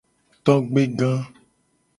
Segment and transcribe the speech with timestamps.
[0.45, 1.11] Togbega.